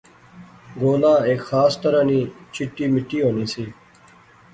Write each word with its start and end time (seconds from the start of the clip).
گولا 0.81 1.13
ہیک 1.27 1.41
خاص 1.49 1.73
طرح 1.81 2.01
نی 2.09 2.19
چٹی 2.53 2.85
مٹی 2.93 3.19
ہونی 3.23 3.45
سی 3.53 3.65